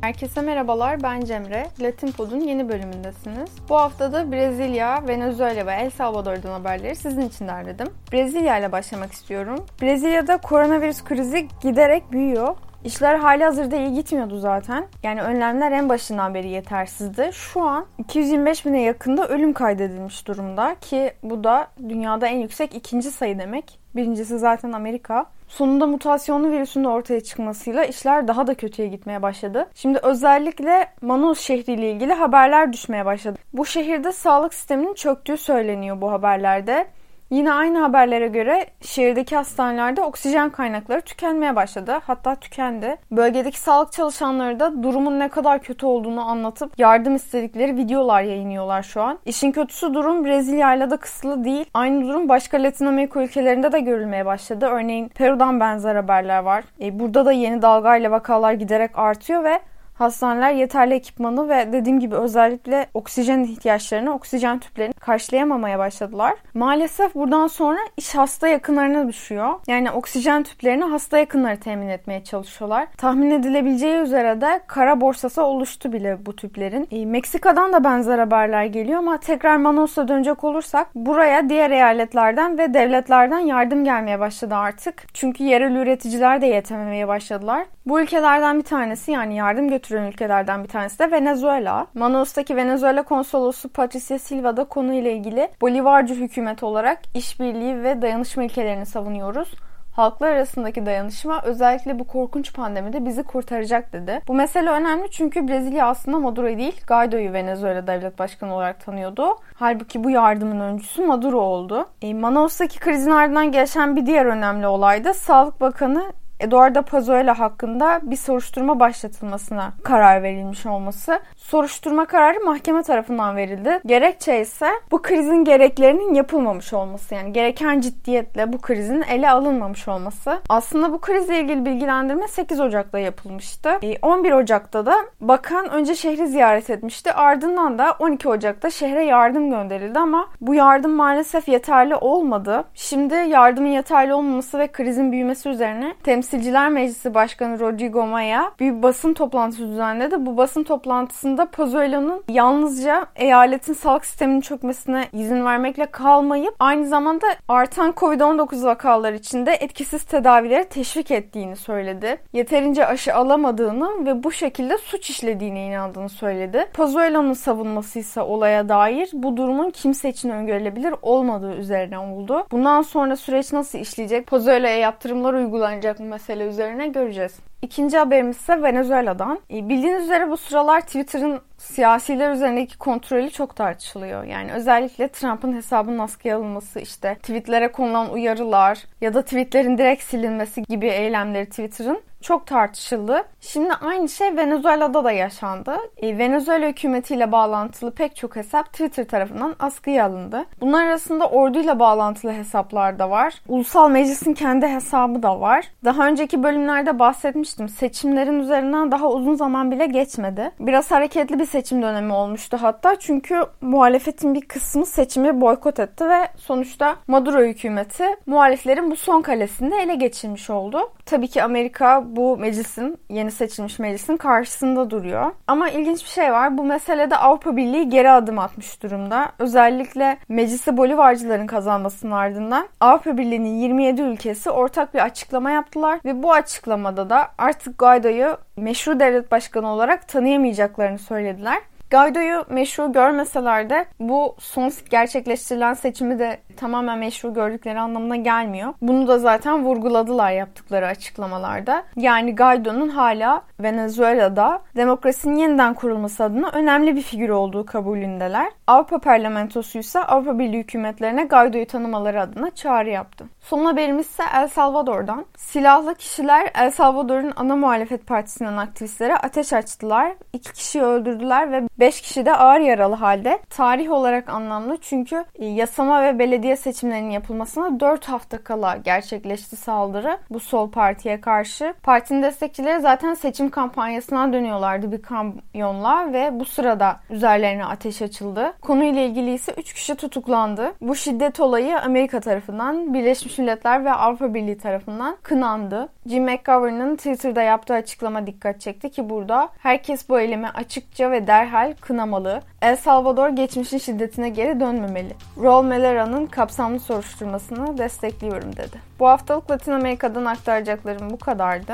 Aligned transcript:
Herkese 0.00 0.40
merhabalar, 0.40 1.02
ben 1.02 1.20
Cemre. 1.20 1.66
Latin 1.80 2.12
Pod'un 2.12 2.40
yeni 2.40 2.68
bölümündesiniz. 2.68 3.50
Bu 3.68 3.76
hafta 3.76 4.12
da 4.12 4.32
Brezilya, 4.32 5.08
Venezuela 5.08 5.66
ve 5.66 5.72
El 5.72 5.90
Salvador'dan 5.90 6.52
haberleri 6.52 6.96
sizin 6.96 7.20
için 7.20 7.48
derledim. 7.48 7.86
Brezilya 8.12 8.58
ile 8.58 8.72
başlamak 8.72 9.12
istiyorum. 9.12 9.66
Brezilya'da 9.82 10.36
koronavirüs 10.36 11.04
krizi 11.04 11.48
giderek 11.62 12.12
büyüyor. 12.12 12.56
İşler 12.84 13.14
hali 13.14 13.44
hazırda 13.44 13.76
iyi 13.76 13.94
gitmiyordu 13.94 14.38
zaten. 14.38 14.84
Yani 15.02 15.22
önlemler 15.22 15.72
en 15.72 15.88
başından 15.88 16.34
beri 16.34 16.48
yetersizdi. 16.48 17.30
Şu 17.32 17.62
an 17.62 17.86
225 17.98 18.66
bine 18.66 18.82
yakında 18.82 19.28
ölüm 19.28 19.52
kaydedilmiş 19.52 20.26
durumda 20.28 20.76
ki 20.80 21.12
bu 21.22 21.44
da 21.44 21.68
dünyada 21.88 22.26
en 22.26 22.38
yüksek 22.38 22.74
ikinci 22.74 23.10
sayı 23.10 23.38
demek. 23.38 23.78
Birincisi 23.96 24.38
zaten 24.38 24.72
Amerika. 24.72 25.26
Sonunda 25.48 25.86
mutasyonlu 25.86 26.50
virüsün 26.50 26.84
de 26.84 26.88
ortaya 26.88 27.20
çıkmasıyla 27.20 27.84
işler 27.84 28.28
daha 28.28 28.46
da 28.46 28.54
kötüye 28.54 28.88
gitmeye 28.88 29.22
başladı. 29.22 29.68
Şimdi 29.74 29.98
özellikle 30.02 30.88
Manaus 31.02 31.40
şehriyle 31.40 31.90
ilgili 31.90 32.12
haberler 32.12 32.72
düşmeye 32.72 33.04
başladı. 33.04 33.38
Bu 33.52 33.66
şehirde 33.66 34.12
sağlık 34.12 34.54
sisteminin 34.54 34.94
çöktüğü 34.94 35.36
söyleniyor 35.36 36.00
bu 36.00 36.12
haberlerde. 36.12 36.86
Yine 37.30 37.52
aynı 37.52 37.78
haberlere 37.78 38.28
göre 38.28 38.66
şehirdeki 38.80 39.36
hastanelerde 39.36 40.02
oksijen 40.02 40.50
kaynakları 40.50 41.00
tükenmeye 41.00 41.56
başladı. 41.56 42.00
Hatta 42.06 42.34
tükendi. 42.34 42.96
Bölgedeki 43.10 43.60
sağlık 43.60 43.92
çalışanları 43.92 44.60
da 44.60 44.82
durumun 44.82 45.18
ne 45.18 45.28
kadar 45.28 45.62
kötü 45.62 45.86
olduğunu 45.86 46.28
anlatıp 46.28 46.78
yardım 46.78 47.16
istedikleri 47.16 47.76
videolar 47.76 48.22
yayınlıyorlar 48.22 48.82
şu 48.82 49.02
an. 49.02 49.18
İşin 49.24 49.52
kötüsü 49.52 49.94
durum 49.94 50.24
Brezilya 50.24 50.74
ile 50.74 50.90
de 50.90 50.96
kısıtlı 50.96 51.44
değil. 51.44 51.66
Aynı 51.74 52.08
durum 52.08 52.28
başka 52.28 52.62
Latin 52.62 52.86
Amerika 52.86 53.22
ülkelerinde 53.22 53.72
de 53.72 53.80
görülmeye 53.80 54.26
başladı. 54.26 54.66
Örneğin 54.66 55.08
Peru'dan 55.08 55.60
benzer 55.60 55.96
haberler 55.96 56.38
var. 56.38 56.64
E, 56.80 56.98
burada 56.98 57.26
da 57.26 57.32
yeni 57.32 57.62
dalgayla 57.62 58.10
vakalar 58.10 58.52
giderek 58.52 58.98
artıyor 58.98 59.44
ve 59.44 59.60
Hastaneler 59.98 60.52
yeterli 60.52 60.94
ekipmanı 60.94 61.48
ve 61.48 61.72
dediğim 61.72 62.00
gibi 62.00 62.14
özellikle 62.14 62.86
oksijen 62.94 63.42
ihtiyaçlarını, 63.42 64.14
oksijen 64.14 64.58
tüplerini 64.58 64.92
karşılayamamaya 64.94 65.78
başladılar. 65.78 66.34
Maalesef 66.54 67.14
buradan 67.14 67.46
sonra 67.46 67.78
iş 67.96 68.14
hasta 68.14 68.48
yakınlarına 68.48 69.08
düşüyor. 69.08 69.54
Yani 69.66 69.90
oksijen 69.90 70.42
tüplerini 70.42 70.84
hasta 70.84 71.18
yakınları 71.18 71.60
temin 71.60 71.88
etmeye 71.88 72.24
çalışıyorlar. 72.24 72.86
Tahmin 72.96 73.30
edilebileceği 73.30 73.96
üzere 73.96 74.40
de 74.40 74.60
kara 74.66 75.00
borsası 75.00 75.44
oluştu 75.44 75.92
bile 75.92 76.26
bu 76.26 76.36
tüplerin. 76.36 76.88
E, 76.90 77.06
Meksika'dan 77.06 77.72
da 77.72 77.84
benzer 77.84 78.18
haberler 78.18 78.64
geliyor 78.64 78.98
ama 78.98 79.20
tekrar 79.20 79.56
Manos'a 79.56 80.08
dönecek 80.08 80.44
olursak 80.44 80.94
buraya 80.94 81.48
diğer 81.48 81.70
eyaletlerden 81.70 82.58
ve 82.58 82.74
devletlerden 82.74 83.38
yardım 83.38 83.84
gelmeye 83.84 84.20
başladı 84.20 84.54
artık. 84.54 85.04
Çünkü 85.14 85.44
yerel 85.44 85.74
üreticiler 85.74 86.40
de 86.40 86.46
yetememeye 86.46 87.08
başladılar. 87.08 87.66
Bu 87.86 88.00
ülkelerden 88.00 88.58
bir 88.58 88.64
tanesi 88.64 89.12
yani 89.12 89.36
yardım 89.36 89.68
götüren 89.86 90.06
ülkelerden 90.06 90.64
bir 90.64 90.68
tanesi 90.68 90.98
de 90.98 91.10
Venezuela. 91.10 91.86
Manaus'taki 91.94 92.56
Venezuela 92.56 93.02
konsolosu 93.02 93.68
Patricia 93.68 94.18
Silva 94.18 94.56
da 94.56 94.64
konuyla 94.64 95.10
ilgili 95.10 95.48
Bolivarcı 95.60 96.14
hükümet 96.14 96.62
olarak 96.62 96.98
işbirliği 97.14 97.82
ve 97.82 98.02
dayanışma 98.02 98.44
ilkelerini 98.44 98.86
savunuyoruz 98.86 99.48
halklar 99.96 100.28
arasındaki 100.28 100.86
dayanışma 100.86 101.40
özellikle 101.44 101.98
bu 101.98 102.04
korkunç 102.04 102.54
pandemide 102.54 103.06
bizi 103.06 103.22
kurtaracak 103.22 103.92
dedi. 103.92 104.20
Bu 104.28 104.34
mesele 104.34 104.70
önemli 104.70 105.10
çünkü 105.10 105.48
Brezilya 105.48 105.86
aslında 105.86 106.18
Maduro'yu 106.18 106.58
değil 106.58 106.80
Guaido'yu 106.86 107.32
Venezuela 107.32 107.86
devlet 107.86 108.18
başkanı 108.18 108.54
olarak 108.54 108.80
tanıyordu. 108.80 109.36
Halbuki 109.54 110.04
bu 110.04 110.10
yardımın 110.10 110.60
öncüsü 110.60 111.06
Maduro 111.06 111.40
oldu. 111.40 111.86
E, 112.02 112.14
Manaus'taki 112.14 112.78
krizin 112.78 113.10
ardından 113.10 113.52
gelişen 113.52 113.96
bir 113.96 114.06
diğer 114.06 114.26
önemli 114.26 114.66
olay 114.66 115.04
da 115.04 115.14
Sağlık 115.14 115.60
Bakanı 115.60 116.12
Eduardo 116.40 116.82
Pazuello 116.82 117.34
hakkında 117.34 118.00
bir 118.02 118.16
soruşturma 118.16 118.80
başlatılmasına 118.80 119.72
karar 119.82 120.22
verilmiş 120.22 120.66
olması. 120.66 121.20
Soruşturma 121.36 122.04
kararı 122.04 122.44
mahkeme 122.44 122.82
tarafından 122.82 123.36
verildi. 123.36 123.80
Gerekçe 123.86 124.40
ise 124.40 124.66
bu 124.90 125.02
krizin 125.02 125.44
gereklerinin 125.44 126.14
yapılmamış 126.14 126.72
olması. 126.72 127.14
Yani 127.14 127.32
gereken 127.32 127.80
ciddiyetle 127.80 128.52
bu 128.52 128.58
krizin 128.58 129.02
ele 129.02 129.30
alınmamış 129.30 129.88
olması. 129.88 130.38
Aslında 130.48 130.92
bu 130.92 131.00
krizle 131.00 131.40
ilgili 131.40 131.64
bilgilendirme 131.64 132.28
8 132.28 132.60
Ocak'ta 132.60 132.98
yapılmıştı. 132.98 133.70
11 134.02 134.30
e, 134.30 134.34
Ocak'ta 134.34 134.86
da 134.86 134.96
bakan 135.20 135.70
önce 135.70 135.94
şehri 135.94 136.26
ziyaret 136.26 136.70
etmişti. 136.70 137.12
Ardından 137.12 137.78
da 137.78 137.96
12 137.98 138.28
Ocak'ta 138.28 138.70
şehre 138.70 139.04
yardım 139.04 139.50
gönderildi 139.50 139.98
ama 139.98 140.28
bu 140.40 140.54
yardım 140.54 140.92
maalesef 140.92 141.48
yeterli 141.48 141.94
olmadı. 141.94 142.64
Şimdi 142.74 143.14
yardımın 143.14 143.68
yeterli 143.68 144.14
olmaması 144.14 144.58
ve 144.58 144.66
krizin 144.66 145.12
büyümesi 145.12 145.48
üzerine 145.48 145.94
temsil 146.04 146.25
Temsilciler 146.26 146.68
Meclisi 146.68 147.14
Başkanı 147.14 147.60
Rodrigo 147.60 148.06
Maya 148.06 148.52
bir 148.60 148.82
basın 148.82 149.14
toplantısı 149.14 149.68
düzenledi. 149.68 150.26
Bu 150.26 150.36
basın 150.36 150.62
toplantısında 150.62 151.46
Pozuelo'nun 151.46 152.24
yalnızca 152.28 153.06
eyaletin 153.16 153.72
sağlık 153.72 154.06
sisteminin 154.06 154.40
çökmesine 154.40 155.08
izin 155.12 155.44
vermekle 155.44 155.86
kalmayıp 155.86 156.54
aynı 156.58 156.86
zamanda 156.86 157.26
artan 157.48 157.90
Covid-19 157.90 158.64
vakaları 158.64 159.16
içinde 159.16 159.52
etkisiz 159.52 160.02
tedavileri 160.04 160.64
teşvik 160.64 161.10
ettiğini 161.10 161.56
söyledi. 161.56 162.18
Yeterince 162.32 162.86
aşı 162.86 163.14
alamadığını 163.14 164.06
ve 164.06 164.24
bu 164.24 164.32
şekilde 164.32 164.78
suç 164.78 165.10
işlediğine 165.10 165.66
inandığını 165.66 166.08
söyledi. 166.08 166.66
Pozuelo'nun 166.74 167.32
savunması 167.32 167.98
ise 167.98 168.20
olaya 168.20 168.68
dair 168.68 169.10
bu 169.12 169.36
durumun 169.36 169.70
kimse 169.70 170.08
için 170.08 170.30
öngörülebilir 170.30 170.94
olmadığı 171.02 171.56
üzerine 171.56 171.98
oldu. 171.98 172.46
Bundan 172.50 172.82
sonra 172.82 173.16
süreç 173.16 173.52
nasıl 173.52 173.78
işleyecek? 173.78 174.26
Pozuelo'ya 174.26 174.76
yaptırımlar 174.76 175.34
uygulanacak 175.34 176.00
mı 176.00 176.15
mesele 176.16 176.46
üzerine 176.46 176.88
göreceğiz. 176.88 177.38
İkinci 177.62 177.98
haberimiz 177.98 178.36
ise 178.36 178.62
Venezuela'dan. 178.62 179.40
E, 179.50 179.68
bildiğiniz 179.68 180.04
üzere 180.04 180.30
bu 180.30 180.36
sıralar 180.36 180.80
Twitter'ın 180.80 181.40
siyasiler 181.58 182.30
üzerindeki 182.30 182.78
kontrolü 182.78 183.30
çok 183.30 183.56
tartışılıyor. 183.56 184.24
Yani 184.24 184.52
özellikle 184.52 185.08
Trump'ın 185.08 185.54
hesabının 185.54 185.98
askıya 185.98 186.36
alınması, 186.36 186.80
işte 186.80 187.14
tweetlere 187.14 187.72
konulan 187.72 188.12
uyarılar 188.12 188.78
ya 189.00 189.14
da 189.14 189.22
tweetlerin 189.22 189.78
direkt 189.78 190.02
silinmesi 190.02 190.62
gibi 190.62 190.86
eylemleri 190.86 191.46
Twitter'ın 191.46 192.02
çok 192.20 192.46
tartışıldı. 192.46 193.22
Şimdi 193.40 193.74
aynı 193.74 194.08
şey 194.08 194.36
Venezuela'da 194.36 195.04
da 195.04 195.12
yaşandı. 195.12 195.76
E, 195.96 196.18
Venezuela 196.18 196.68
hükümetiyle 196.68 197.32
bağlantılı 197.32 197.94
pek 197.94 198.16
çok 198.16 198.36
hesap 198.36 198.72
Twitter 198.72 199.08
tarafından 199.08 199.54
askıya 199.58 200.06
alındı. 200.06 200.44
Bunlar 200.60 200.86
arasında 200.86 201.28
orduyla 201.28 201.78
bağlantılı 201.78 202.32
hesaplar 202.32 202.98
da 202.98 203.10
var. 203.10 203.34
Ulusal 203.48 203.90
Meclis'in 203.90 204.34
kendi 204.34 204.66
hesabı 204.66 205.22
da 205.22 205.40
var. 205.40 205.64
Daha 205.84 206.06
önceki 206.06 206.42
bölümlerde 206.42 206.98
bahsetmiştim. 207.46 207.68
Seçimlerin 207.68 208.40
üzerinden 208.40 208.92
daha 208.92 209.08
uzun 209.10 209.34
zaman 209.34 209.70
bile 209.70 209.86
geçmedi. 209.86 210.50
Biraz 210.60 210.90
hareketli 210.90 211.38
bir 211.38 211.46
seçim 211.46 211.82
dönemi 211.82 212.12
olmuştu 212.12 212.58
hatta. 212.60 212.96
Çünkü 212.98 213.42
muhalefetin 213.60 214.34
bir 214.34 214.40
kısmı 214.40 214.86
seçimi 214.86 215.40
boykot 215.40 215.80
etti 215.80 216.08
ve 216.08 216.28
sonuçta 216.36 216.96
Maduro 217.06 217.40
hükümeti 217.42 218.04
muhaliflerin 218.26 218.90
bu 218.90 218.96
son 218.96 219.22
kalesinde 219.22 219.76
ele 219.76 219.94
geçirmiş 219.94 220.50
oldu. 220.50 220.78
Tabii 221.06 221.28
ki 221.28 221.42
Amerika 221.42 222.02
bu 222.06 222.36
meclisin, 222.36 222.98
yeni 223.08 223.30
seçilmiş 223.30 223.78
meclisin 223.78 224.16
karşısında 224.16 224.90
duruyor. 224.90 225.32
Ama 225.46 225.68
ilginç 225.68 226.04
bir 226.04 226.08
şey 226.08 226.32
var. 226.32 226.58
Bu 226.58 226.64
meselede 226.64 227.16
Avrupa 227.16 227.56
Birliği 227.56 227.88
geri 227.88 228.10
adım 228.10 228.38
atmış 228.38 228.82
durumda. 228.82 229.32
Özellikle 229.38 230.18
meclisi 230.28 230.76
Bolivarcıların 230.76 231.46
kazanmasının 231.46 232.12
ardından 232.12 232.68
Avrupa 232.80 233.18
Birliği'nin 233.18 233.56
27 233.56 234.02
ülkesi 234.02 234.50
ortak 234.50 234.94
bir 234.94 234.98
açıklama 234.98 235.50
yaptılar 235.50 236.00
ve 236.04 236.22
bu 236.22 236.32
açıklamada 236.32 237.10
da 237.10 237.28
artık 237.38 237.78
Guaido'yu 237.78 238.36
meşru 238.56 239.00
devlet 239.00 239.32
başkanı 239.32 239.68
olarak 239.68 240.08
tanıyamayacaklarını 240.08 240.98
söylediler. 240.98 241.58
Guaido'yu 241.90 242.44
meşru 242.48 242.92
görmeseler 242.92 243.70
de 243.70 243.86
bu 244.00 244.36
son 244.38 244.72
gerçekleştirilen 244.90 245.74
seçimi 245.74 246.18
de 246.18 246.38
tamamen 246.56 246.98
meşru 246.98 247.34
gördükleri 247.34 247.80
anlamına 247.80 248.16
gelmiyor. 248.16 248.74
Bunu 248.82 249.08
da 249.08 249.18
zaten 249.18 249.64
vurguladılar 249.64 250.30
yaptıkları 250.30 250.86
açıklamalarda. 250.86 251.82
Yani 251.96 252.36
Guaido'nun 252.36 252.88
hala 252.88 253.42
Venezuela'da 253.60 254.62
demokrasinin 254.76 255.36
yeniden 255.36 255.74
kurulması 255.74 256.24
adına 256.24 256.50
önemli 256.50 256.96
bir 256.96 257.02
figür 257.02 257.28
olduğu 257.28 257.66
kabulündeler. 257.66 258.48
Avrupa 258.66 258.98
Parlamentosu 258.98 259.78
ise 259.78 260.00
Avrupa 260.00 260.38
Birliği 260.38 260.58
hükümetlerine 260.58 261.24
Guaido'yu 261.24 261.66
tanımaları 261.66 262.20
adına 262.20 262.50
çağrı 262.50 262.90
yaptı. 262.90 263.24
Son 263.40 263.64
haberimiz 263.64 264.06
ise 264.06 264.22
El 264.34 264.48
Salvador'dan. 264.48 265.26
Silahlı 265.36 265.94
kişiler 265.94 266.50
El 266.54 266.70
Salvador'un 266.70 267.32
ana 267.36 267.56
muhalefet 267.56 268.06
partisinden 268.06 268.56
aktivistlere 268.56 269.16
ateş 269.16 269.52
açtılar. 269.52 270.12
İki 270.32 270.52
kişiyi 270.52 270.82
öldürdüler 270.82 271.52
ve 271.52 271.62
beş 271.78 272.00
kişi 272.00 272.26
de 272.26 272.36
ağır 272.36 272.60
yaralı 272.60 272.94
halde. 272.94 273.38
Tarih 273.50 273.90
olarak 273.90 274.28
anlamlı 274.28 274.76
çünkü 274.76 275.24
yasama 275.38 276.02
ve 276.02 276.18
belediye 276.18 276.45
belediye 276.46 276.56
seçimlerinin 276.56 277.10
yapılmasına 277.10 277.80
4 277.80 278.04
hafta 278.04 278.38
kala 278.38 278.76
gerçekleşti 278.76 279.56
saldırı 279.56 280.18
bu 280.30 280.40
sol 280.40 280.70
partiye 280.70 281.20
karşı. 281.20 281.74
Partinin 281.82 282.22
destekçileri 282.22 282.80
zaten 282.80 283.14
seçim 283.14 283.50
kampanyasına 283.50 284.32
dönüyorlardı 284.32 284.92
bir 284.92 285.02
kamyonla 285.02 286.12
ve 286.12 286.40
bu 286.40 286.44
sırada 286.44 287.00
üzerlerine 287.10 287.64
ateş 287.64 288.02
açıldı. 288.02 288.52
Konuyla 288.60 289.02
ilgili 289.02 289.32
ise 289.32 289.54
3 289.56 289.72
kişi 289.72 289.94
tutuklandı. 289.94 290.72
Bu 290.80 290.94
şiddet 290.94 291.40
olayı 291.40 291.80
Amerika 291.80 292.20
tarafından, 292.20 292.94
Birleşmiş 292.94 293.38
Milletler 293.38 293.84
ve 293.84 293.92
Avrupa 293.92 294.34
Birliği 294.34 294.58
tarafından 294.58 295.16
kınandı. 295.22 295.88
Jim 296.06 296.24
McGovern'ın 296.24 296.96
Twitter'da 296.96 297.42
yaptığı 297.42 297.74
açıklama 297.74 298.26
dikkat 298.26 298.60
çekti 298.60 298.90
ki 298.90 299.10
burada 299.10 299.48
herkes 299.58 300.08
bu 300.08 300.20
eylemi 300.20 300.48
açıkça 300.48 301.10
ve 301.10 301.26
derhal 301.26 301.74
kınamalı. 301.80 302.40
El 302.62 302.76
Salvador 302.76 303.28
geçmişin 303.28 303.78
şiddetine 303.78 304.28
geri 304.28 304.60
dönmemeli. 304.60 305.14
Raul 305.42 305.64
Melera'nın 305.64 306.26
kapsamlı 306.36 306.80
soruşturmasını 306.80 307.78
destekliyorum 307.78 308.56
dedi. 308.56 308.80
Bu 308.98 309.08
haftalık 309.08 309.50
Latin 309.50 309.72
Amerika'dan 309.72 310.24
aktaracaklarım 310.24 311.10
bu 311.10 311.18
kadardı. 311.18 311.72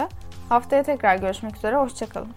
Haftaya 0.48 0.82
tekrar 0.82 1.16
görüşmek 1.16 1.56
üzere, 1.56 1.76
hoşçakalın. 1.76 2.28